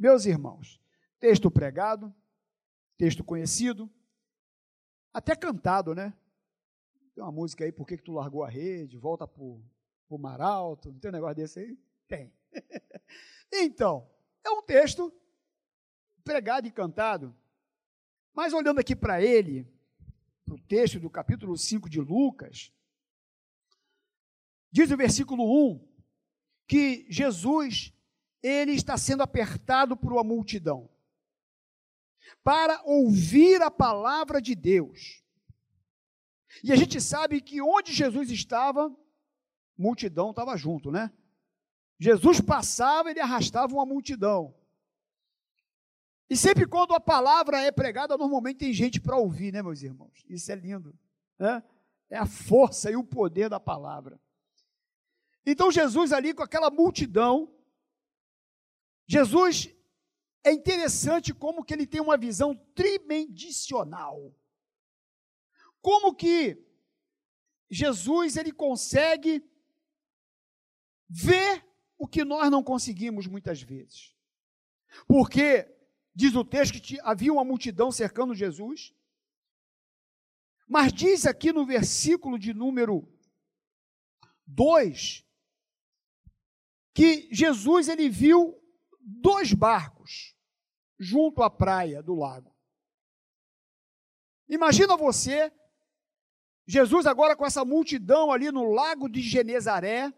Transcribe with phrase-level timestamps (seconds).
[0.00, 0.80] Meus irmãos,
[1.18, 2.10] texto pregado,
[2.96, 3.92] texto conhecido,
[5.12, 6.14] até cantado, né?
[7.14, 8.96] Tem uma música aí, Por que, que tu largou a rede?
[8.96, 9.62] Volta pro,
[10.08, 11.78] pro mar alto, não tem um negócio desse aí?
[12.08, 12.32] Tem.
[13.52, 14.10] então,
[14.42, 15.12] é um texto
[16.24, 17.36] pregado e cantado,
[18.32, 19.70] mas olhando aqui para ele,
[20.46, 22.72] para o texto do capítulo 5 de Lucas,
[24.72, 25.44] diz o versículo
[25.74, 25.86] 1
[26.66, 27.92] que Jesus
[28.42, 30.88] ele está sendo apertado por uma multidão
[32.42, 35.22] para ouvir a palavra de Deus.
[36.64, 38.94] E a gente sabe que onde Jesus estava,
[39.76, 41.12] multidão estava junto, né?
[41.98, 44.54] Jesus passava, ele arrastava uma multidão.
[46.28, 50.24] E sempre quando a palavra é pregada, normalmente tem gente para ouvir, né, meus irmãos?
[50.28, 50.96] Isso é lindo.
[51.38, 51.62] Né?
[52.08, 54.20] É a força e o poder da palavra.
[55.44, 57.52] Então, Jesus ali com aquela multidão,
[59.10, 59.68] Jesus
[60.44, 64.32] é interessante como que ele tem uma visão tridimensional.
[65.82, 66.64] Como que
[67.68, 69.44] Jesus ele consegue
[71.08, 71.66] ver
[71.98, 74.14] o que nós não conseguimos muitas vezes.
[75.08, 75.68] Porque
[76.14, 78.94] diz o texto que havia uma multidão cercando Jesus.
[80.68, 83.12] Mas diz aqui no versículo de número
[84.46, 85.26] 2
[86.94, 88.59] que Jesus ele viu
[89.00, 90.36] dois barcos
[90.98, 92.54] junto à praia do lago.
[94.48, 95.52] Imagina você,
[96.66, 100.12] Jesus agora com essa multidão ali no lago de Genezaré,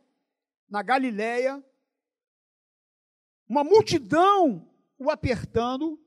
[0.69, 1.65] na Galileia,
[3.49, 6.01] uma multidão o apertando,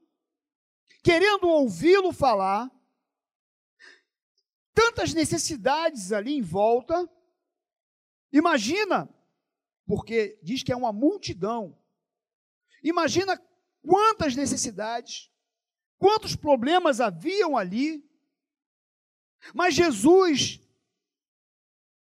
[1.04, 2.72] querendo ouvi-lo falar,
[4.74, 7.10] tantas necessidades ali em volta.
[8.32, 9.10] Imagina,
[9.86, 11.78] porque diz que é uma multidão.
[12.86, 13.36] Imagina
[13.82, 15.32] quantas necessidades,
[15.98, 18.08] quantos problemas haviam ali.
[19.56, 20.62] Mas Jesus,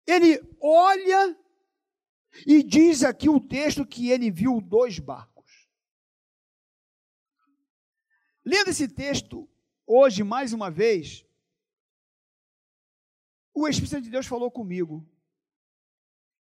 [0.05, 1.39] ele olha
[2.45, 5.69] e diz aqui o texto que ele viu dois barcos.
[8.45, 9.49] Lendo esse texto
[9.87, 11.25] hoje mais uma vez,
[13.55, 15.09] o Espírito de Deus falou comigo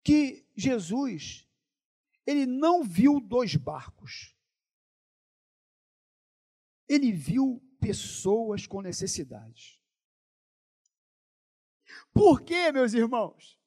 [0.04, 1.48] que Jesus
[2.26, 4.36] ele não viu dois barcos.
[6.92, 9.80] Ele viu pessoas com necessidades.
[12.14, 13.58] Por quê, meus irmãos?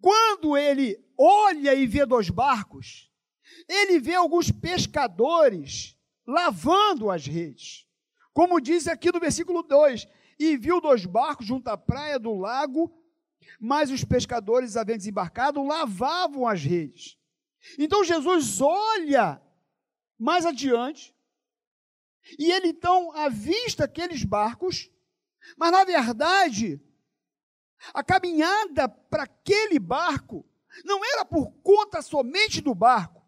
[0.00, 3.12] Quando ele olha e vê dois barcos,
[3.68, 7.86] ele vê alguns pescadores lavando as redes.
[8.32, 12.90] Como diz aqui no versículo 2: E viu dois barcos junto à praia do lago,
[13.60, 17.18] mas os pescadores, havendo desembarcado, lavavam as redes.
[17.78, 19.42] Então Jesus olha
[20.18, 21.13] mais adiante,
[22.38, 24.90] e ele então avista aqueles barcos,
[25.56, 26.80] mas na verdade,
[27.92, 30.46] a caminhada para aquele barco
[30.84, 33.24] não era por conta somente do barco,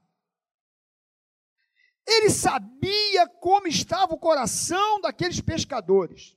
[2.06, 6.36] ele sabia como estava o coração daqueles pescadores.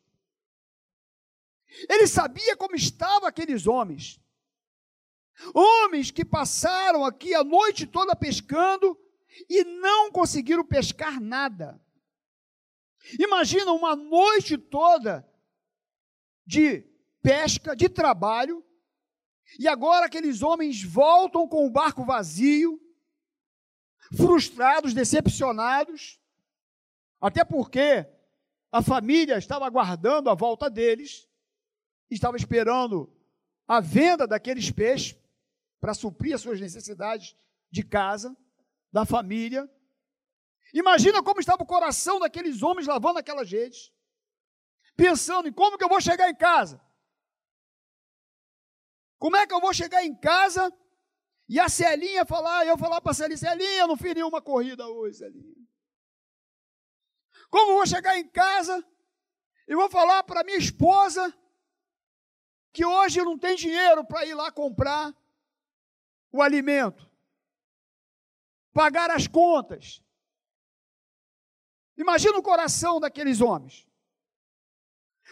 [1.88, 4.20] Ele sabia como estavam aqueles homens.
[5.53, 9.00] Homens que passaram aqui a noite toda pescando
[9.47, 11.80] e não conseguiram pescar nada.
[13.20, 15.28] Imagina uma noite toda
[16.46, 16.82] de
[17.22, 18.64] pesca, de trabalho,
[19.58, 22.80] e agora aqueles homens voltam com o barco vazio,
[24.16, 26.20] frustrados, decepcionados,
[27.20, 28.06] até porque
[28.72, 31.28] a família estava aguardando a volta deles,
[32.09, 33.12] estava esperando
[33.68, 35.16] a venda daqueles peixes
[35.80, 37.36] para suprir as suas necessidades
[37.72, 38.36] de casa,
[38.92, 39.70] da família.
[40.74, 43.91] Imagina como estava o coração daqueles homens lavando aquelas redes,
[44.96, 46.80] pensando em como que eu vou chegar em casa.
[49.18, 50.72] Como é que eu vou chegar em casa
[51.47, 54.88] e a Celinha falar, eu falar para a Celinha, Celinha, eu não fiz nenhuma corrida
[54.88, 55.67] hoje, Celinha.
[57.49, 58.85] Como eu vou chegar em casa
[59.67, 61.34] e vou falar para minha esposa
[62.72, 65.14] que hoje não tem dinheiro para ir lá comprar
[66.32, 67.09] o alimento,
[68.72, 70.03] pagar as contas.
[71.99, 73.85] Imagina o coração daqueles homens.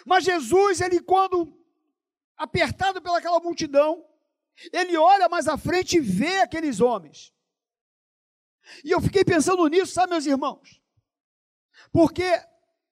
[0.05, 1.57] Mas Jesus, ele quando
[2.35, 4.05] apertado pelaquela multidão,
[4.73, 7.33] ele olha mais à frente e vê aqueles homens.
[8.83, 10.81] E eu fiquei pensando nisso, sabe, meus irmãos?
[11.89, 12.25] Porque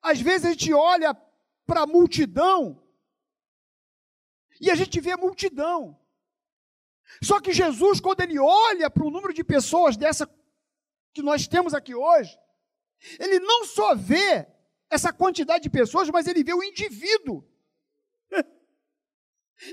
[0.02, 1.14] às vezes a gente olha
[1.66, 2.82] para a multidão
[4.62, 6.00] e a gente vê a multidão.
[7.22, 10.26] Só que Jesus, quando ele olha para o número de pessoas dessa
[11.14, 12.40] que nós temos aqui hoje,
[13.20, 14.48] ele não só vê
[14.90, 17.44] essa quantidade de pessoas, mas ele vê o indivíduo.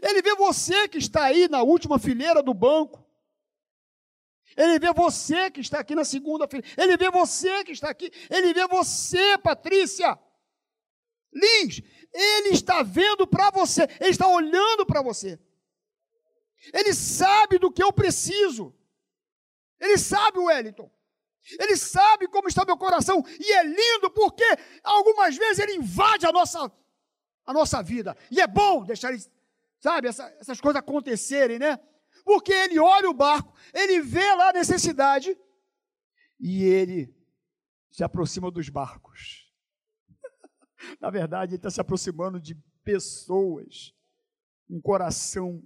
[0.00, 3.04] Ele vê você que está aí na última fileira do banco.
[4.56, 6.68] Ele vê você que está aqui na segunda fileira.
[6.80, 8.10] Ele vê você que está aqui.
[8.30, 10.16] Ele vê você, Patrícia.
[11.32, 11.80] Lins,
[12.12, 13.82] ele está vendo para você.
[14.00, 15.38] Ele está olhando para você.
[16.72, 18.72] Ele sabe do que eu preciso.
[19.80, 20.90] Ele sabe, Wellington.
[21.58, 23.24] Ele sabe como está meu coração.
[23.38, 24.44] E é lindo porque
[24.82, 26.70] algumas vezes ele invade a nossa,
[27.44, 28.16] a nossa vida.
[28.30, 29.22] E é bom deixar ele,
[29.80, 31.78] sabe, essa, essas coisas acontecerem, né?
[32.24, 35.36] Porque ele olha o barco, ele vê lá a necessidade
[36.38, 37.12] e ele
[37.90, 39.52] se aproxima dos barcos.
[41.00, 42.54] Na verdade, ele está se aproximando de
[42.84, 43.92] pessoas,
[44.70, 45.62] um coração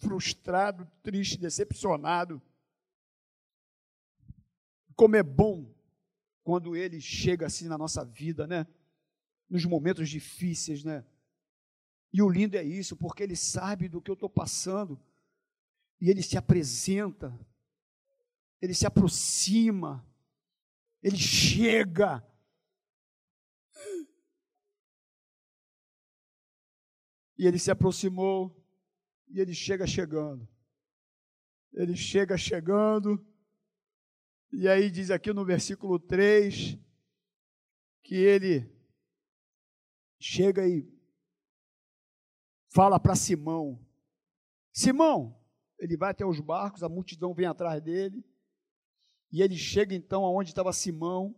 [0.00, 2.42] frustrado, triste, decepcionado
[5.02, 5.68] como é bom
[6.44, 8.68] quando ele chega assim na nossa vida, né?
[9.50, 11.04] Nos momentos difíceis, né?
[12.12, 15.02] E o lindo é isso, porque ele sabe do que eu estou passando.
[16.00, 17.36] E ele se apresenta,
[18.60, 20.06] ele se aproxima,
[21.02, 22.24] ele chega.
[27.36, 28.56] E ele se aproximou,
[29.26, 30.48] e ele chega chegando.
[31.72, 33.31] Ele chega chegando
[34.52, 36.78] e aí diz aqui no versículo 3
[38.02, 38.70] que ele
[40.20, 40.86] chega e
[42.68, 43.82] fala para Simão:
[44.70, 45.40] Simão,
[45.78, 48.24] ele vai até os barcos, a multidão vem atrás dele.
[49.32, 51.34] E ele chega então aonde estava Simão,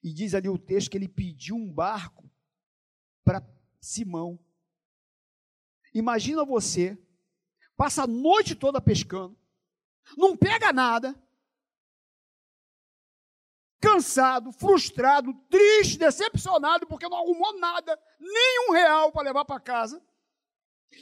[0.00, 2.30] e diz ali o texto que ele pediu um barco
[3.24, 3.44] para
[3.80, 4.38] Simão.
[5.92, 6.96] Imagina você,
[7.76, 9.36] passa a noite toda pescando,
[10.16, 11.20] não pega nada,
[13.82, 20.00] cansado, frustrado, triste, decepcionado, porque não arrumou nada, nem um real para levar para casa.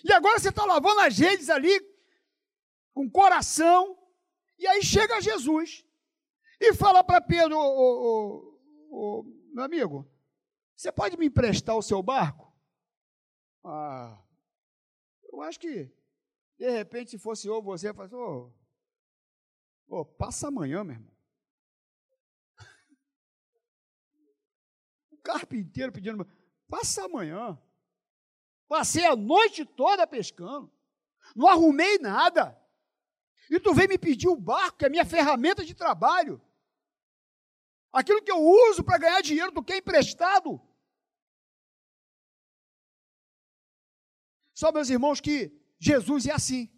[0.02, 1.78] E agora você está lavando as redes ali,
[2.94, 3.98] com coração,
[4.58, 5.84] e aí chega Jesus
[6.58, 8.58] e fala para Pedro:
[9.52, 10.10] meu amigo,
[10.74, 12.50] você pode me emprestar o seu barco?
[13.62, 14.18] Ah,
[15.30, 15.92] eu acho que,
[16.58, 18.50] de repente, se fosse eu, você, faz, ô,
[19.86, 21.19] ô, passa amanhã, meu irmão.
[25.30, 26.26] Carpinteiro pedindo,
[26.68, 27.58] passa amanhã.
[28.68, 30.72] Passei a noite toda pescando,
[31.34, 32.56] não arrumei nada.
[33.50, 36.40] E tu vem me pedir o barco, que é a minha ferramenta de trabalho.
[37.92, 40.60] Aquilo que eu uso para ganhar dinheiro, tu quer emprestado.
[44.54, 45.50] Só, meus irmãos, que
[45.80, 46.70] Jesus é assim.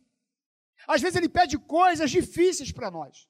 [0.86, 3.28] Às vezes ele pede coisas difíceis para nós.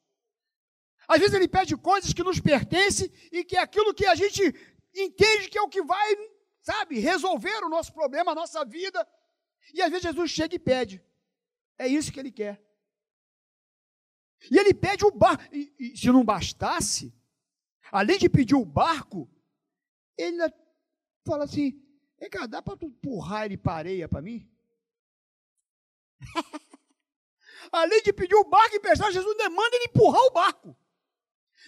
[1.08, 4.52] Às vezes ele pede coisas que nos pertencem e que é aquilo que a gente
[4.94, 6.16] entende que é o que vai,
[6.60, 9.06] sabe, resolver o nosso problema, a nossa vida.
[9.72, 11.04] E às vezes Jesus chega e pede.
[11.78, 12.62] É isso que ele quer.
[14.50, 15.42] E ele pede o barco.
[15.54, 17.14] E, e, se não bastasse,
[17.90, 19.30] além de pedir o barco,
[20.16, 20.38] ele
[21.24, 21.80] fala assim:
[22.18, 24.48] Vem cá, dá para tu empurrar ele para areia para mim?
[27.72, 30.76] além de pedir o barco e emprestar, Jesus demanda ele empurrar o barco.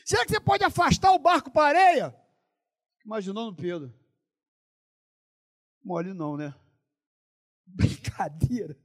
[0.04, 2.23] Será que você pode afastar o barco para areia?
[3.05, 3.93] Imaginando Pedro.
[5.82, 6.55] Mole não, né?
[7.67, 8.79] Brincadeira.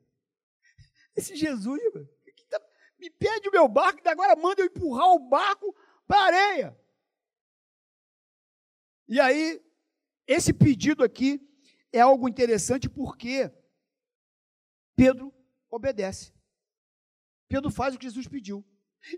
[1.15, 1.81] Esse Jesus
[2.49, 2.61] tá,
[2.97, 6.79] me pede o meu barco e agora manda eu empurrar o barco para a areia.
[9.07, 9.63] E aí,
[10.27, 11.41] esse pedido aqui
[11.91, 13.51] é algo interessante porque
[14.95, 15.33] Pedro
[15.69, 16.33] obedece.
[17.47, 18.63] Pedro faz o que Jesus pediu.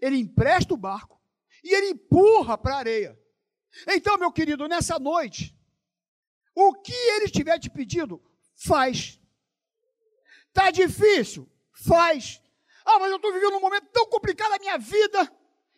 [0.02, 1.22] Ele empresta o barco
[1.64, 3.22] e ele empurra para a areia.
[3.88, 5.56] Então, meu querido, nessa noite,
[6.56, 8.22] o que ele estiver te pedindo,
[8.56, 9.20] faz.
[10.54, 11.50] Tá difícil?
[11.74, 12.42] Faz.
[12.86, 15.20] Ah, mas eu estou vivendo um momento tão complicado da minha vida.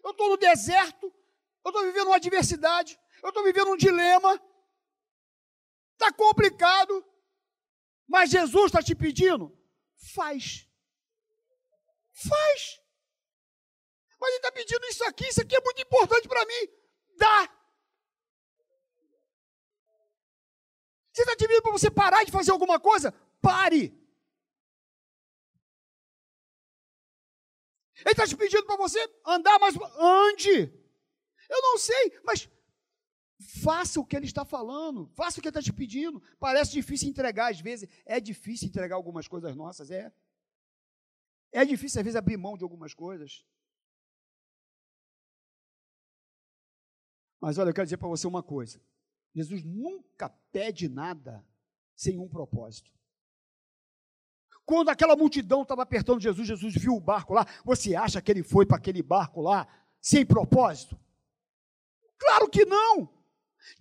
[0.03, 1.13] Eu estou no deserto.
[1.63, 2.99] Eu estou vivendo uma adversidade.
[3.21, 4.41] Eu estou vivendo um dilema.
[5.93, 7.05] Está complicado.
[8.07, 9.57] Mas Jesus está te pedindo?
[10.13, 10.67] Faz.
[12.11, 12.79] Faz.
[14.19, 16.67] Mas ele está pedindo isso aqui, isso aqui é muito importante para mim.
[17.17, 17.49] Dá.
[21.13, 23.11] Você está te pedindo para você parar de fazer alguma coisa?
[23.39, 23.93] Pare!
[27.99, 29.75] Ele está te pedindo para você andar mais.
[29.97, 30.73] Ande!
[31.47, 32.49] Eu não sei, mas
[33.63, 36.21] faça o que ele está falando, faça o que ele está te pedindo.
[36.39, 37.87] Parece difícil entregar, às vezes.
[38.05, 40.11] É difícil entregar algumas coisas nossas, é.
[41.51, 43.45] É difícil, às vezes, abrir mão de algumas coisas.
[47.39, 48.81] Mas olha, eu quero dizer para você uma coisa:
[49.33, 51.43] Jesus nunca pede nada
[51.95, 52.91] sem um propósito.
[54.65, 57.45] Quando aquela multidão estava apertando Jesus, Jesus viu o barco lá.
[57.65, 59.67] Você acha que ele foi para aquele barco lá
[59.99, 60.97] sem propósito?
[62.17, 63.09] Claro que não.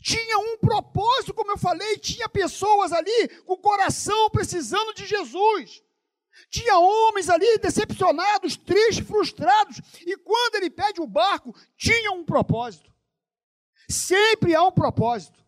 [0.01, 5.83] Tinha um propósito, como eu falei, tinha pessoas ali com o coração precisando de Jesus.
[6.49, 12.93] Tinha homens ali decepcionados, tristes, frustrados, e quando ele pede o barco, tinha um propósito.
[13.89, 15.42] Sempre há um propósito.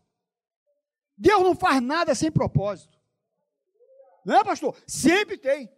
[1.24, 3.00] Deus não faz nada sem propósito.
[4.26, 4.78] Não é, pastor?
[4.86, 5.74] Sempre tem.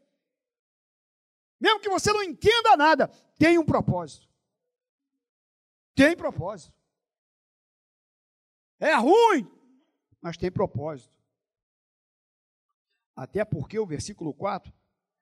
[1.60, 3.06] Mesmo que você não entenda nada,
[3.38, 4.28] tem um propósito.
[5.94, 6.74] Tem propósito.
[8.80, 9.48] É ruim,
[10.20, 11.14] mas tem propósito.
[13.14, 14.72] Até porque o versículo 4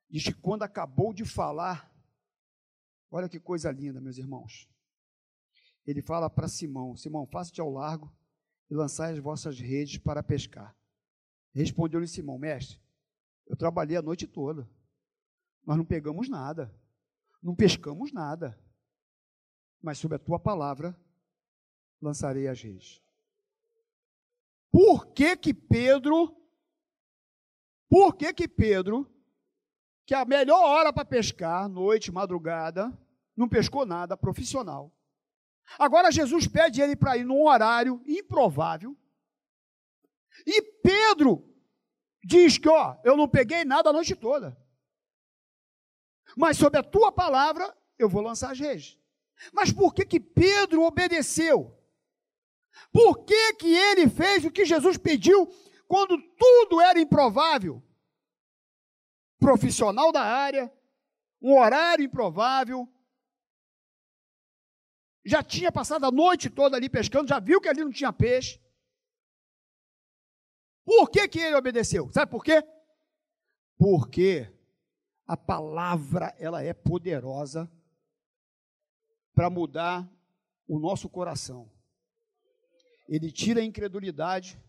[0.08, 1.94] diz que quando acabou de falar,
[3.10, 4.66] olha que coisa linda, meus irmãos.
[5.86, 8.10] Ele fala para Simão: Simão, faça-te ao largo
[8.70, 10.76] e lançai as vossas redes para pescar.
[11.52, 12.80] Respondeu-lhe Simão: Mestre,
[13.46, 14.68] eu trabalhei a noite toda,
[15.64, 16.74] mas não pegamos nada,
[17.42, 18.58] não pescamos nada.
[19.82, 20.98] Mas sob a tua palavra
[22.00, 23.02] lançarei as redes.
[24.70, 26.34] Por que que Pedro,
[27.88, 29.08] por que que Pedro,
[30.06, 32.92] que a melhor hora para pescar, noite, madrugada,
[33.36, 34.92] não pescou nada, profissional.
[35.78, 38.96] Agora Jesus pede ele para ir num horário improvável.
[40.46, 41.48] E Pedro
[42.22, 44.56] diz que, ó, eu não peguei nada a noite toda.
[46.36, 48.98] Mas sob a tua palavra, eu vou lançar as redes.
[49.52, 51.76] Mas por que que Pedro obedeceu?
[52.92, 55.46] Por que, que ele fez o que Jesus pediu
[55.86, 57.82] quando tudo era improvável?
[59.38, 60.72] Profissional da área,
[61.40, 62.88] um horário improvável,
[65.24, 68.60] já tinha passado a noite toda ali pescando, já viu que ali não tinha peixe.
[70.84, 72.10] Por que, que ele obedeceu?
[72.12, 72.62] Sabe por quê?
[73.76, 74.52] Porque
[75.26, 77.70] a palavra ela é poderosa
[79.34, 80.08] para mudar
[80.68, 81.70] o nosso coração
[83.08, 84.60] ele tira a incredulidade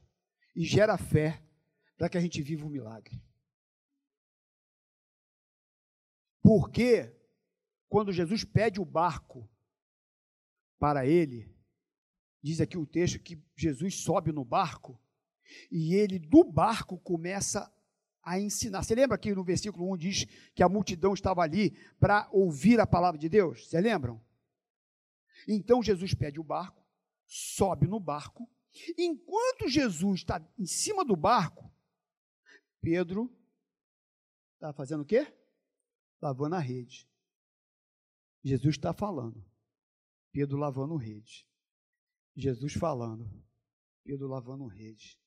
[0.55, 1.41] e gera fé
[1.97, 3.21] para que a gente viva o um milagre.
[6.41, 7.15] Porque
[7.87, 9.49] quando Jesus pede o barco
[10.79, 11.53] para ele,
[12.41, 14.99] diz aqui o texto que Jesus sobe no barco
[15.71, 17.71] e ele do barco começa
[18.23, 18.83] a ensinar.
[18.83, 22.87] Você lembra que no versículo 1 diz que a multidão estava ali para ouvir a
[22.87, 23.67] palavra de Deus?
[23.67, 24.21] Você lembram?
[25.47, 26.85] Então Jesus pede o barco
[27.27, 28.49] sobe no barco.
[28.97, 31.71] Enquanto Jesus está em cima do barco,
[32.81, 33.33] Pedro
[34.53, 35.33] está fazendo o quê?
[36.21, 37.09] Lavando a rede.
[38.43, 39.43] Jesus está falando.
[40.35, 41.47] Pedro lavando rede.
[42.35, 43.25] Jesus falando.
[44.03, 45.17] Pedro lavando rede.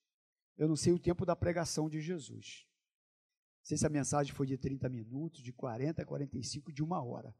[0.54, 2.66] Eu não sei o tempo da pregação de Jesus.
[3.60, 7.34] Não sei se a mensagem foi de 30 minutos, de 40, 45, de uma hora.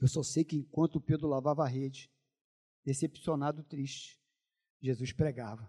[0.00, 2.08] Eu só sei que enquanto Pedro lavava a rede,
[2.84, 4.16] decepcionado, triste.
[4.80, 5.68] Jesus pregava.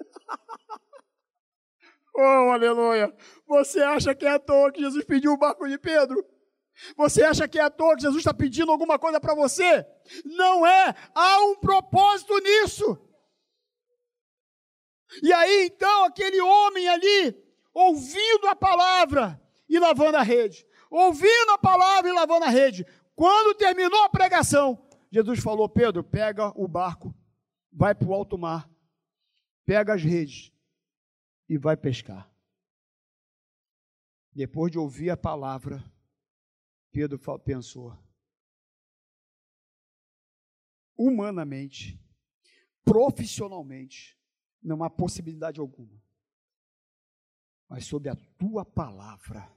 [2.16, 3.14] oh, aleluia!
[3.46, 6.33] Você acha que é à toa que Jesus pediu o barco de Pedro?
[6.96, 9.86] Você acha que é à toa que Jesus está pedindo alguma coisa para você?
[10.24, 10.94] Não é!
[11.14, 12.98] Há um propósito nisso.
[15.22, 17.36] E aí então aquele homem ali,
[17.72, 23.56] ouvindo a palavra e lavando a rede, ouvindo a palavra e lavando a rede, quando
[23.56, 27.14] terminou a pregação, Jesus falou: Pedro, pega o barco,
[27.72, 28.68] vai para o alto mar,
[29.64, 30.52] pega as redes
[31.48, 32.28] e vai pescar.
[34.32, 35.84] Depois de ouvir a palavra,
[36.94, 37.92] Pedro pensou:
[40.96, 42.00] humanamente,
[42.84, 44.16] profissionalmente,
[44.62, 46.00] não há possibilidade alguma.
[47.68, 49.52] Mas sob a tua palavra,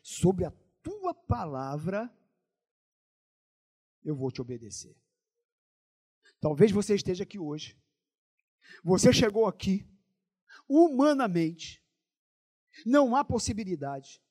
[0.00, 2.08] sobre a tua palavra,
[4.04, 4.96] eu vou te obedecer.
[6.38, 7.76] Talvez você esteja aqui hoje.
[8.84, 9.84] Você chegou aqui,
[10.68, 11.84] humanamente,
[12.84, 14.24] não há possibilidade.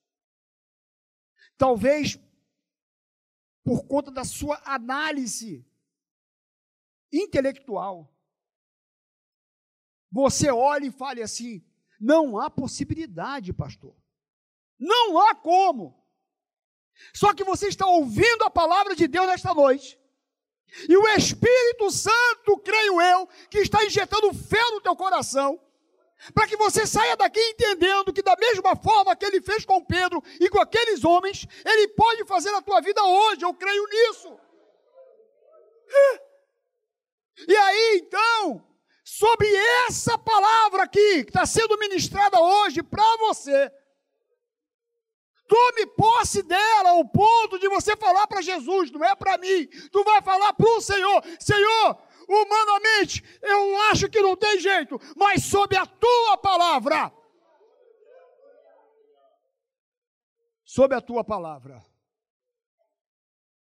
[1.58, 2.20] Talvez
[3.64, 5.66] por conta da sua análise
[7.12, 8.14] intelectual,
[10.12, 11.66] você olhe e fale assim:
[12.00, 13.96] não há possibilidade, pastor.
[14.78, 16.04] Não há como.
[17.14, 20.00] Só que você está ouvindo a palavra de Deus nesta noite.
[20.90, 25.60] E o Espírito Santo, creio eu, que está injetando fé no teu coração,
[26.34, 30.24] para que você saia daqui entendendo que, da mesma forma que ele fez com Pedro
[30.40, 34.40] e com aqueles homens, ele pode fazer a tua vida hoje, eu creio nisso.
[37.48, 38.66] E aí então,
[39.04, 39.48] sobre
[39.88, 43.72] essa palavra aqui, que está sendo ministrada hoje para você,
[45.48, 50.04] tome posse dela ao ponto de você falar para Jesus, não é para mim, tu
[50.04, 55.76] vai falar para o Senhor: Senhor, humanamente eu acho que não tem jeito, mas sob
[55.76, 57.12] a tua palavra.
[60.64, 61.86] Sob a tua palavra.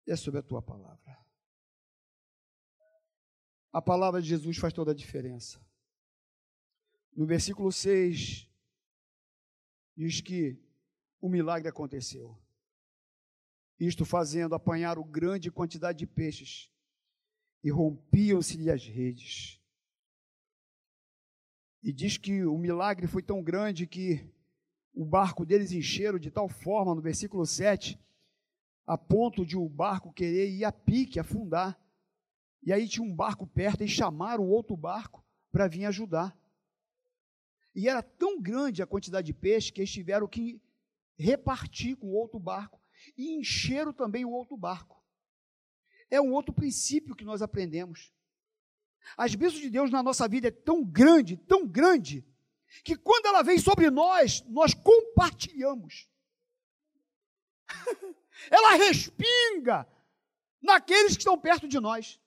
[0.07, 1.17] É sob a tua palavra.
[3.72, 5.60] A palavra de Jesus faz toda a diferença.
[7.15, 8.50] No versículo 6,
[9.95, 10.60] diz que
[11.19, 12.38] o milagre aconteceu.
[13.79, 16.72] Isto fazendo apanhar o grande quantidade de peixes,
[17.63, 19.60] e rompiam-se-lhe as redes.
[21.82, 24.25] E diz que o milagre foi tão grande que
[24.93, 28.00] o barco deles encheram de tal forma, no versículo 7,
[28.86, 31.79] a ponto de o barco querer ir a pique, afundar.
[32.62, 36.38] E aí tinha um barco perto e chamaram outro barco para vir ajudar.
[37.75, 40.62] E era tão grande a quantidade de peixe que eles tiveram que
[41.17, 42.82] repartir com o outro barco
[43.17, 45.02] e encheram também o outro barco.
[46.13, 48.13] É um outro princípio que nós aprendemos.
[49.17, 52.24] As bênçãos de Deus na nossa vida é tão grande, tão grande,
[52.84, 56.08] que quando ela vem sobre nós, nós compartilhamos.
[58.51, 59.88] ela respinga
[60.62, 62.20] naqueles que estão perto de nós.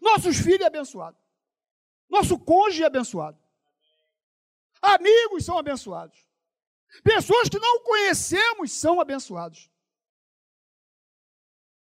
[0.00, 1.18] Nossos filhos é abençoado.
[2.08, 3.42] Nosso cônjuge é abençoado.
[4.80, 6.24] Amigos são abençoados.
[7.02, 9.69] Pessoas que não conhecemos são abençoados.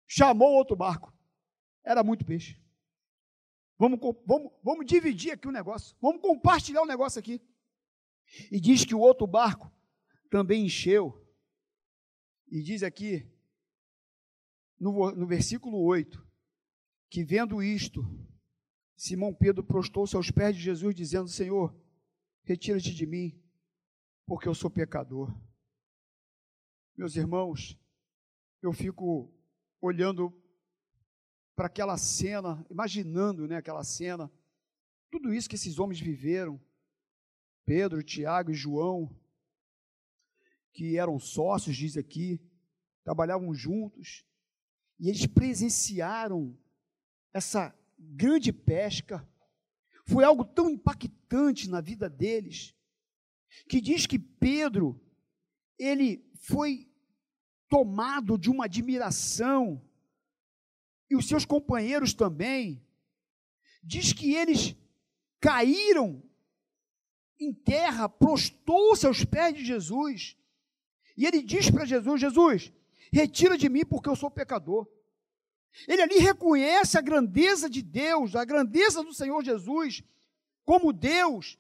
[0.07, 1.13] Chamou outro barco.
[1.85, 2.61] Era muito peixe.
[3.79, 5.97] Vamos, vamos, vamos dividir aqui o negócio.
[6.01, 7.41] Vamos compartilhar o negócio aqui.
[8.51, 9.71] E diz que o outro barco
[10.31, 11.21] também encheu.
[12.49, 13.29] E diz aqui,
[14.79, 16.25] no, no versículo 8,
[17.11, 18.03] que vendo isto,
[18.97, 21.77] Simão Pedro prostou-se aos pés de Jesus, dizendo: Senhor,
[22.43, 23.41] retira-te de mim,
[24.27, 25.35] porque eu sou pecador.
[26.97, 27.79] Meus irmãos,
[28.63, 29.33] eu fico
[29.85, 30.33] olhando
[31.55, 34.33] para aquela cena, imaginando né, aquela cena,
[35.11, 36.61] tudo isso que esses homens viveram,
[37.67, 39.15] Pedro, Tiago e João,
[40.73, 42.41] que eram sócios, diz aqui,
[43.05, 44.25] trabalhavam juntos,
[44.99, 46.59] e eles presenciaram
[47.33, 49.29] essa grande pesca.
[50.07, 52.75] Foi algo tão impactante na vida deles,
[53.69, 54.99] que diz que Pedro,
[55.79, 56.91] ele foi
[57.69, 59.83] tomado de uma admiração,
[61.11, 62.85] e os seus companheiros também,
[63.83, 64.75] diz que eles
[65.41, 66.23] caíram
[67.39, 70.37] em terra, prostou-se aos pés de Jesus,
[71.17, 72.73] e ele diz para Jesus: Jesus,
[73.13, 74.89] retira de mim porque eu sou pecador.
[75.89, 80.03] Ele ali reconhece a grandeza de Deus, a grandeza do Senhor Jesus
[80.65, 81.59] como Deus,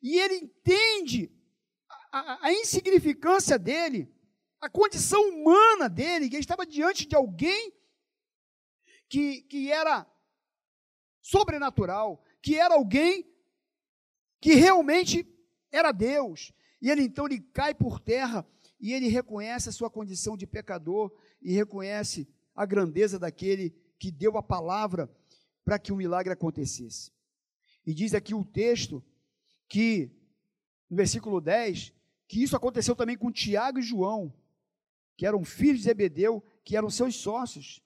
[0.00, 1.32] e ele entende
[2.12, 4.08] a, a, a insignificância dele,
[4.60, 7.72] a condição humana dele, que ele estava diante de alguém
[9.08, 10.06] que, que era
[11.20, 13.28] sobrenatural, que era alguém
[14.40, 15.26] que realmente
[15.70, 16.52] era Deus.
[16.80, 18.46] E ele então ele cai por terra
[18.78, 24.36] e ele reconhece a sua condição de pecador e reconhece a grandeza daquele que deu
[24.36, 25.10] a palavra
[25.64, 27.10] para que o milagre acontecesse.
[27.86, 29.02] E diz aqui o texto
[29.68, 30.10] que,
[30.88, 31.92] no versículo 10,
[32.28, 34.32] que isso aconteceu também com Tiago e João,
[35.16, 37.80] que eram filhos de Zebedeu, que eram seus sócios.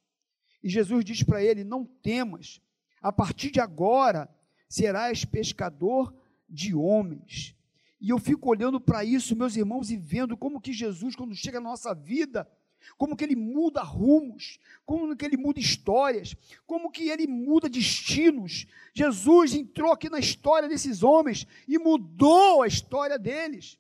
[0.63, 2.61] E Jesus diz para ele: Não temas,
[3.01, 4.29] a partir de agora
[4.69, 6.15] serás pescador
[6.49, 7.55] de homens.
[8.01, 11.61] E eu fico olhando para isso, meus irmãos, e vendo como que Jesus, quando chega
[11.61, 12.51] na nossa vida,
[12.97, 16.35] como que ele muda rumos, como que ele muda histórias,
[16.67, 18.67] como que ele muda destinos.
[18.95, 23.79] Jesus entrou aqui na história desses homens e mudou a história deles.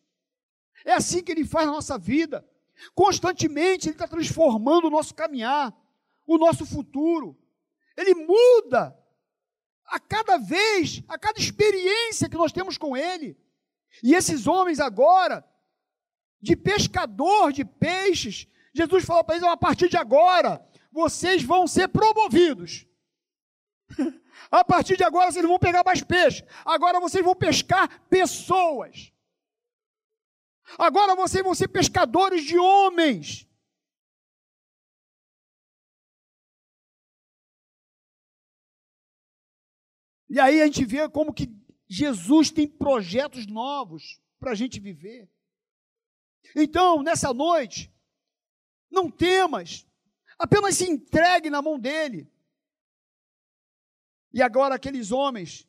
[0.84, 2.46] É assim que ele faz na nossa vida.
[2.94, 5.74] Constantemente ele está transformando o nosso caminhar,
[6.26, 7.36] o nosso futuro.
[7.96, 8.96] Ele muda
[9.86, 13.36] a cada vez, a cada experiência que nós temos com ele.
[14.02, 15.44] E esses homens agora,
[16.40, 21.88] de pescador de peixes, Jesus falou para eles: a partir de agora, vocês vão ser
[21.88, 22.86] promovidos.
[24.50, 26.44] a partir de agora, vocês vão pegar mais peixe.
[26.64, 29.12] Agora vocês vão pescar pessoas.
[30.78, 33.46] Agora vocês vão ser pescadores de homens.
[40.28, 41.52] E aí a gente vê como que
[41.88, 45.28] Jesus tem projetos novos para a gente viver.
[46.54, 47.92] Então, nessa noite,
[48.88, 49.87] não temas,
[50.38, 52.30] apenas se entregue na mão dele.
[54.33, 55.68] E agora aqueles homens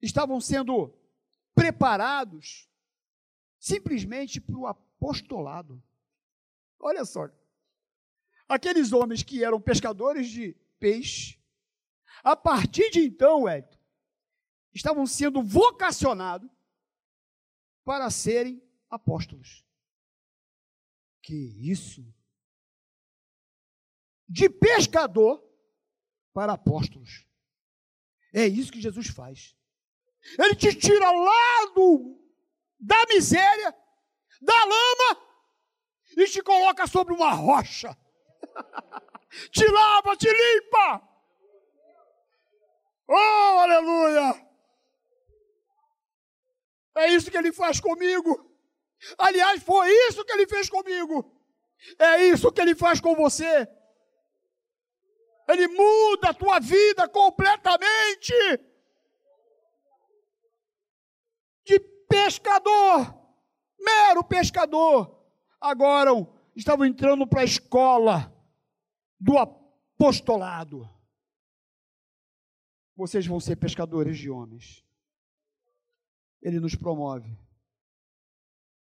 [0.00, 0.94] estavam sendo
[1.54, 2.69] preparados
[3.60, 5.80] simplesmente para o apostolado.
[6.80, 7.28] Olha só.
[8.48, 11.38] Aqueles homens que eram pescadores de peixe,
[12.24, 13.78] a partir de então, Edson,
[14.74, 16.50] estavam sendo vocacionados
[17.84, 19.64] para serem apóstolos.
[21.22, 22.04] Que isso?
[24.26, 25.44] De pescador
[26.32, 27.26] para apóstolos.
[28.32, 29.54] É isso que Jesus faz.
[30.38, 32.19] Ele te tira lá do,
[32.80, 33.74] da miséria,
[34.40, 35.22] da lama,
[36.16, 37.96] e te coloca sobre uma rocha.
[39.52, 41.08] te lava, te limpa.
[43.08, 44.50] Oh, aleluia!
[46.96, 48.48] É isso que ele faz comigo.
[49.18, 51.36] Aliás, foi isso que ele fez comigo.
[51.98, 53.68] É isso que ele faz com você.
[55.48, 58.34] Ele muda a tua vida completamente.
[61.64, 61.78] De
[62.10, 63.14] pescador,
[63.78, 65.16] mero pescador,
[65.60, 66.10] agora
[66.56, 68.36] estavam entrando para a escola
[69.18, 70.90] do apostolado.
[72.96, 74.84] Vocês vão ser pescadores de homens.
[76.42, 77.38] Ele nos promove.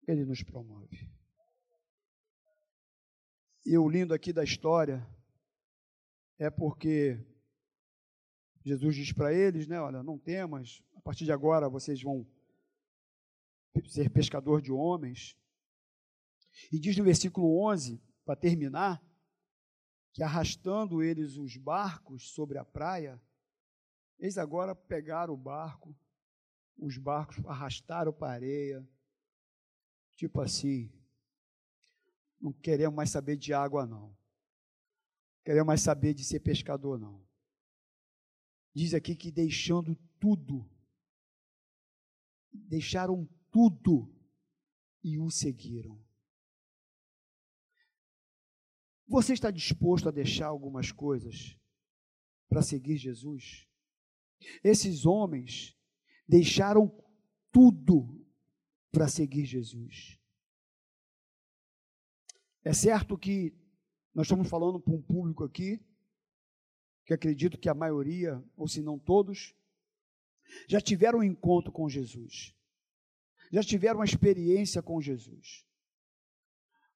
[0.07, 1.07] Ele nos promove.
[3.63, 5.07] E o lindo aqui da história
[6.39, 7.23] é porque
[8.65, 12.25] Jesus diz para eles, né, olha, não temas, a partir de agora vocês vão
[13.85, 15.37] ser pescador de homens.
[16.71, 19.01] E diz no versículo 11, para terminar,
[20.13, 23.21] que arrastando eles os barcos sobre a praia,
[24.17, 25.95] eles agora pegaram o barco
[26.79, 28.87] os barcos arrastaram para a areia.
[30.15, 30.91] Tipo assim,
[32.39, 34.15] não queremos mais saber de água, não.
[35.43, 37.25] Queremos mais saber de ser pescador, não.
[38.73, 40.69] Diz aqui que deixando tudo,
[42.51, 44.13] deixaram tudo
[45.03, 45.99] e o seguiram.
[49.07, 51.57] Você está disposto a deixar algumas coisas
[52.47, 53.67] para seguir Jesus?
[54.63, 55.75] Esses homens
[56.27, 56.95] deixaram
[57.51, 58.23] tudo
[58.91, 60.19] para seguir Jesus.
[62.63, 63.53] É certo que
[64.13, 65.79] nós estamos falando para um público aqui,
[67.05, 69.55] que acredito que a maioria, ou se não todos,
[70.67, 72.55] já tiveram um encontro com Jesus,
[73.51, 75.65] já tiveram uma experiência com Jesus.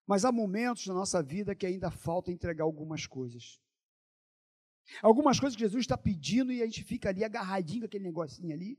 [0.05, 3.59] Mas há momentos na nossa vida que ainda falta entregar algumas coisas.
[5.01, 8.53] Algumas coisas que Jesus está pedindo e a gente fica ali agarradinho com aquele negocinho
[8.53, 8.77] ali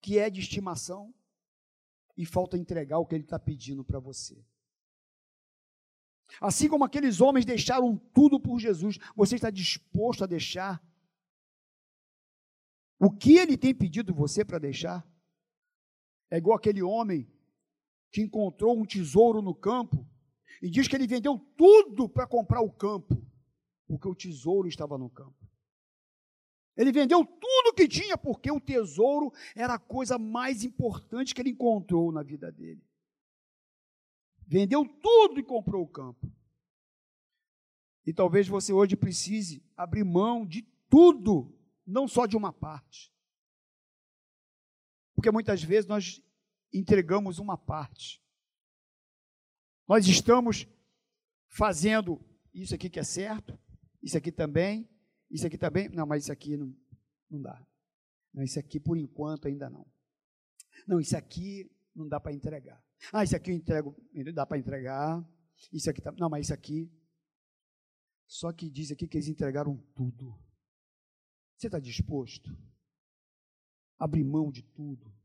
[0.00, 1.14] que é de estimação
[2.16, 4.42] e falta entregar o que ele está pedindo para você.
[6.40, 10.82] Assim como aqueles homens deixaram tudo por Jesus, você está disposto a deixar
[12.98, 15.06] o que ele tem pedido você para deixar?
[16.30, 17.30] É igual aquele homem
[18.10, 20.06] que encontrou um tesouro no campo
[20.62, 23.22] e diz que ele vendeu tudo para comprar o campo,
[23.86, 25.46] porque o tesouro estava no campo.
[26.76, 31.50] Ele vendeu tudo que tinha, porque o tesouro era a coisa mais importante que ele
[31.50, 32.84] encontrou na vida dele.
[34.46, 36.30] Vendeu tudo e comprou o campo.
[38.06, 41.52] E talvez você hoje precise abrir mão de tudo,
[41.84, 43.12] não só de uma parte.
[45.26, 46.22] Porque muitas vezes nós
[46.72, 48.22] entregamos uma parte.
[49.88, 50.68] Nós estamos
[51.48, 53.58] fazendo isso aqui que é certo,
[54.00, 54.88] isso aqui também,
[55.28, 55.88] isso aqui também?
[55.88, 56.72] Não, mas isso aqui não,
[57.28, 57.66] não dá.
[58.32, 59.84] Não, isso aqui por enquanto ainda não.
[60.86, 62.80] Não, isso aqui não dá para entregar.
[63.12, 63.96] Ah, isso aqui eu entrego,
[64.32, 65.28] dá para entregar.
[65.72, 66.88] Isso aqui tá, não, mas isso aqui.
[68.28, 70.40] Só que diz aqui que eles entregaram tudo.
[71.56, 72.48] Você está disposto?
[73.98, 75.15] a Abrir mão de tudo.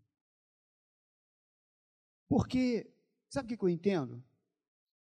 [2.31, 2.89] Porque,
[3.29, 4.23] sabe o que eu entendo?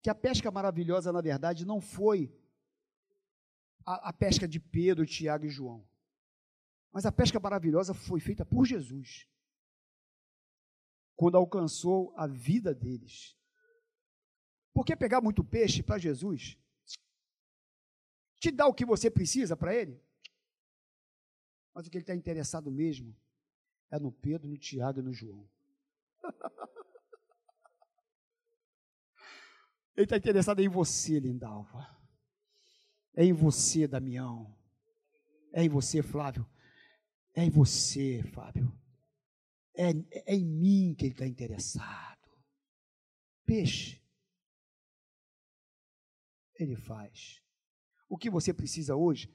[0.00, 2.34] Que a pesca maravilhosa, na verdade, não foi
[3.84, 5.86] a, a pesca de Pedro, Tiago e João.
[6.90, 9.28] Mas a pesca maravilhosa foi feita por Jesus.
[11.16, 13.36] Quando alcançou a vida deles.
[14.72, 16.56] Porque pegar muito peixe para Jesus
[18.40, 20.02] te dá o que você precisa para ele?
[21.74, 23.14] Mas o que ele está interessado mesmo
[23.90, 25.46] é no Pedro, no Tiago e no João.
[29.98, 31.86] ele está interessado em você, Lindalva.
[33.14, 34.56] É em você, Damião.
[35.52, 36.46] É em você, Flávio.
[37.34, 38.72] É em você, Fábio.
[39.76, 39.90] É,
[40.26, 42.18] é em mim que ele está interessado.
[43.44, 44.00] Peixe.
[46.58, 47.42] Ele faz.
[48.08, 49.32] O que você precisa hoje,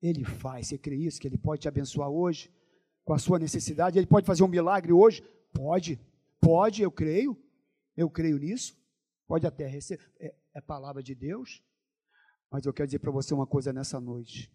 [0.00, 0.68] ele faz.
[0.68, 1.20] Você crê isso?
[1.20, 2.52] Que ele pode te abençoar hoje?
[3.04, 3.98] com a sua necessidade.
[3.98, 5.22] Ele pode fazer um milagre hoje?
[5.52, 6.00] Pode,
[6.40, 7.36] pode, eu creio.
[7.96, 8.76] Eu creio nisso.
[9.26, 10.02] Pode até receber.
[10.18, 11.62] É, é palavra de Deus.
[12.50, 14.52] Mas eu quero dizer para você uma coisa nessa noite.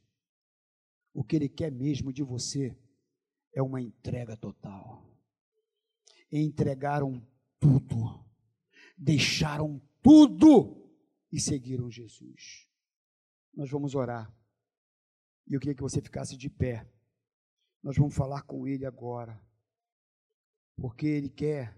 [1.14, 2.78] O que Ele quer mesmo de você
[3.54, 5.06] é uma entrega total.
[6.32, 7.26] Entregaram
[7.60, 8.24] tudo,
[8.98, 10.94] deixaram tudo
[11.32, 12.70] e seguiram Jesus.
[13.54, 14.32] Nós vamos orar.
[15.48, 16.88] E eu queria que você ficasse de pé.
[17.82, 19.42] Nós vamos falar com Ele agora.
[20.78, 21.78] Porque Ele quer,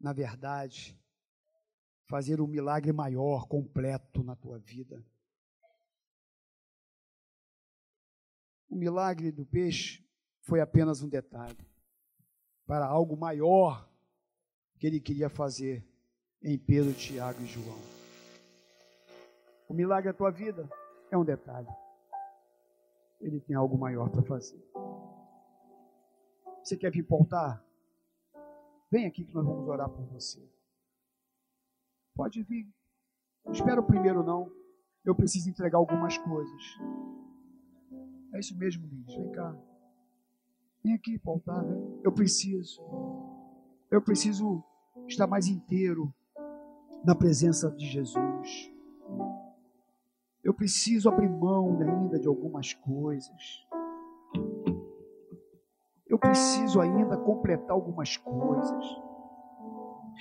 [0.00, 0.98] na verdade,
[2.08, 5.04] fazer um milagre maior, completo na tua vida.
[8.68, 10.04] O milagre do peixe
[10.40, 11.58] foi apenas um detalhe
[12.66, 13.88] para algo maior
[14.78, 15.86] que ele queria fazer
[16.42, 17.78] em Pedro, Tiago e João.
[19.68, 20.68] O milagre da tua vida
[21.10, 21.68] é um detalhe.
[23.20, 24.62] Ele tem algo maior para fazer.
[26.62, 27.64] Você quer vir pautar?
[28.90, 30.57] Vem aqui que nós vamos orar por você.
[32.18, 32.68] Pode vir.
[33.44, 34.50] Não espera o primeiro não.
[35.04, 36.62] Eu preciso entregar algumas coisas.
[38.34, 39.14] É isso mesmo, Liz.
[39.14, 39.56] Vem cá.
[40.82, 42.00] Vem aqui para altar, vem.
[42.02, 42.82] Eu preciso.
[43.88, 44.64] Eu preciso
[45.06, 46.12] estar mais inteiro
[47.04, 48.74] na presença de Jesus.
[50.42, 53.64] Eu preciso abrir mão ainda de algumas coisas.
[56.08, 59.07] Eu preciso ainda completar algumas coisas.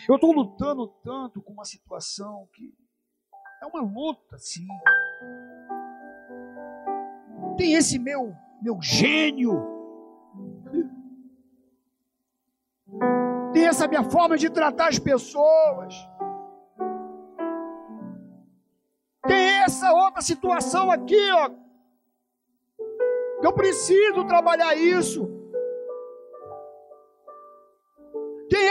[0.06, 2.74] Eu estou lutando tanto com uma situação que
[3.62, 4.68] é uma luta, sim.
[7.58, 9.66] Tem esse meu, meu gênio,
[13.54, 15.96] tem essa minha forma de tratar as pessoas,
[19.26, 21.50] tem essa outra situação aqui, ó,
[23.44, 25.37] eu preciso trabalhar isso.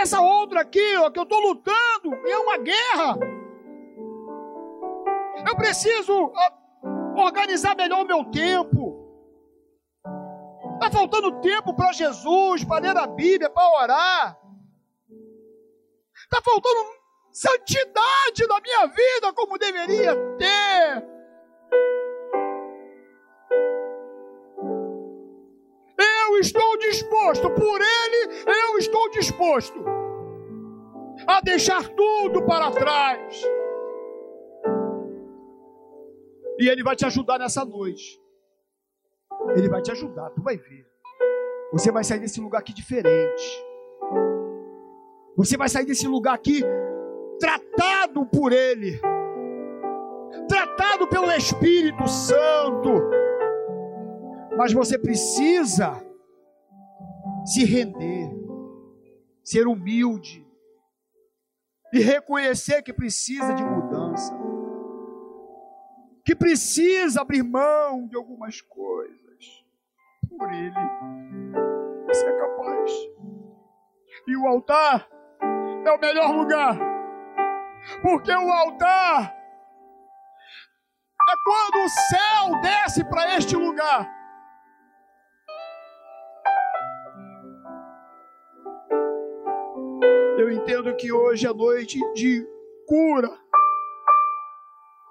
[0.06, 3.18] Essa outra aqui, ó, que eu estou lutando, é uma guerra.
[5.46, 6.32] Eu preciso
[7.16, 9.04] organizar melhor o meu tempo.
[10.74, 14.38] Está faltando tempo para Jesus, para ler a Bíblia, para orar.
[16.14, 16.80] Está faltando
[17.32, 21.15] santidade na minha vida como deveria ter.
[26.46, 29.84] Estou disposto, por Ele, eu estou disposto
[31.26, 33.42] a deixar tudo para trás
[36.58, 38.20] e Ele vai te ajudar nessa noite.
[39.54, 40.86] Ele vai te ajudar, tu vai ver.
[41.72, 43.64] Você vai sair desse lugar aqui diferente.
[45.36, 46.62] Você vai sair desse lugar aqui
[47.38, 48.98] tratado por Ele,
[50.48, 53.10] tratado pelo Espírito Santo.
[54.56, 56.02] Mas você precisa
[57.46, 58.30] se render,
[59.42, 60.46] ser humilde
[61.92, 64.46] e reconhecer que precisa de mudança
[66.26, 69.64] que precisa abrir mão de algumas coisas
[70.28, 70.74] por Ele.
[72.08, 72.90] Você é capaz.
[74.26, 75.08] E o altar
[75.86, 76.76] é o melhor lugar,
[78.02, 79.36] porque o altar
[81.28, 84.12] é quando o céu desce para este lugar.
[90.46, 92.46] Eu entendo que hoje é noite de
[92.86, 93.28] cura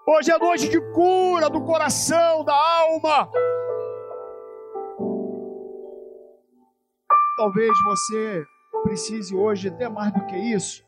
[0.08, 3.30] Hoje é noite de cura do coração, da alma.
[7.36, 8.46] Talvez você
[8.84, 10.86] precise hoje, até mais do que isso,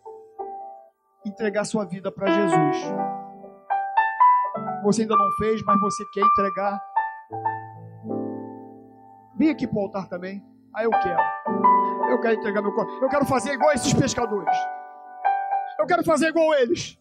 [1.25, 2.77] entregar sua vida para Jesus.
[4.83, 6.81] Você ainda não fez, mas você quer entregar.
[9.35, 10.41] Vem aqui para o altar também.
[10.73, 11.36] Ah, eu quero.
[12.09, 12.91] Eu quero entregar meu corpo.
[13.01, 14.55] Eu quero fazer igual esses pescadores.
[15.79, 16.97] Eu quero fazer igual eles.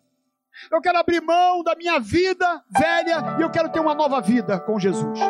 [0.71, 4.59] Eu quero abrir mão da minha vida velha e eu quero ter uma nova vida
[4.61, 5.21] com Jesus.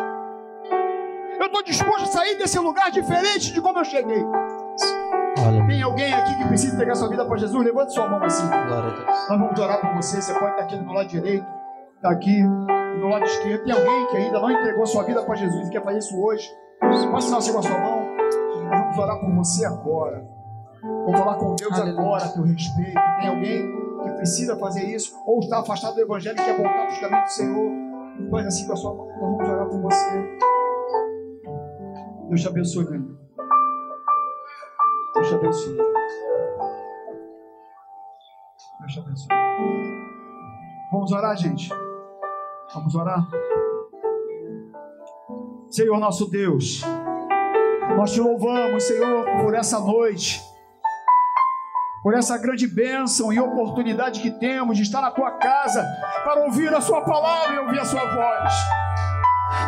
[1.38, 4.24] Eu estou disposto a sair desse lugar diferente de como eu cheguei.
[5.66, 7.64] Tem alguém aqui que precisa entregar sua vida para Jesus?
[7.64, 8.48] Levante sua mão assim.
[8.48, 10.20] Nós vamos orar por você.
[10.20, 11.46] Você pode estar aqui do lado direito,
[11.96, 13.64] está aqui do lado esquerdo.
[13.64, 16.48] Tem alguém que ainda não entregou sua vida para Jesus e quer fazer isso hoje?
[16.80, 17.95] Pode assinar assim com a sua mão.
[18.98, 20.26] Orar por você agora.
[20.82, 22.00] Vamos falar com Deus Aleluia.
[22.00, 23.00] agora a teu respeito.
[23.20, 26.92] Tem alguém que precisa fazer isso, ou está afastado do Evangelho e quer voltar para
[26.92, 27.72] os caminhos do Senhor,
[28.30, 30.38] faz assim com a sua mão, nós vamos orar por você.
[32.28, 33.16] Deus te abençoe, meu irmão.
[35.14, 35.76] Deus te abençoe.
[38.80, 39.28] Deus te abençoe.
[40.92, 41.68] Vamos orar, gente.
[42.74, 43.26] Vamos orar.
[45.70, 46.82] Senhor nosso Deus,
[47.96, 50.42] Nós te louvamos, Senhor, por essa noite,
[52.02, 55.82] por essa grande bênção e oportunidade que temos de estar na tua casa
[56.22, 58.52] para ouvir a Sua palavra e ouvir a Sua voz.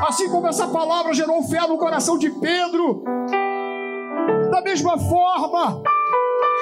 [0.07, 3.03] Assim como essa palavra gerou fé no coração de Pedro,
[4.51, 5.83] da mesma forma,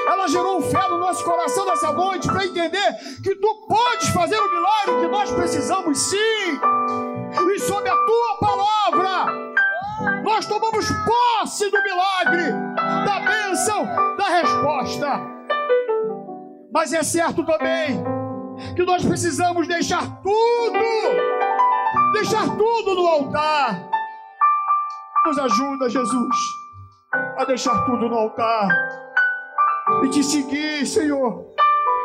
[0.07, 4.51] ela gerou fé no nosso coração nessa noite para entender que tu podes fazer o
[4.51, 6.61] milagre que nós precisamos sim.
[7.55, 9.46] E sob a tua palavra,
[10.25, 12.53] nós tomamos posse do milagre,
[13.05, 13.85] da bênção,
[14.17, 15.21] da resposta.
[16.73, 18.05] Mas é certo também
[18.75, 20.79] que nós precisamos deixar tudo,
[22.13, 23.89] deixar tudo no altar.
[25.27, 26.37] Nos ajuda, Jesus,
[27.39, 28.69] a deixar tudo no altar
[30.05, 31.47] e te seguir, Senhor.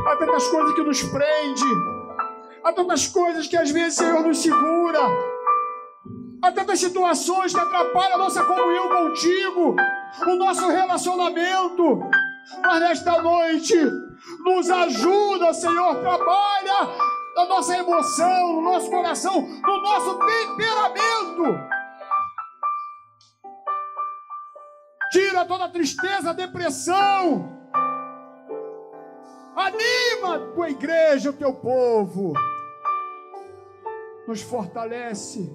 [0.07, 1.65] Há tantas coisas que nos prende,
[2.63, 4.99] há tantas coisas que às vezes, Senhor, nos segura,
[6.41, 9.75] há tantas situações que atrapalham a nossa comunhão contigo,
[10.27, 11.99] o nosso relacionamento.
[12.61, 13.75] Mas nesta noite,
[14.39, 16.89] nos ajuda, Senhor, trabalha
[17.35, 21.59] na nossa emoção, no nosso coração, no nosso temperamento.
[25.11, 27.61] Tira toda a tristeza, depressão
[29.55, 32.33] Anima a tua igreja, o teu povo.
[34.27, 35.53] Nos fortalece.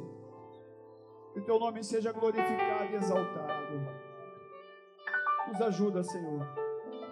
[1.37, 3.75] Que teu nome seja glorificado e exaltado.
[5.49, 6.49] Nos ajuda, Senhor.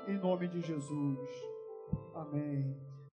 [0.09, 1.29] Em nome de Jesus.
[2.15, 2.75] Amém.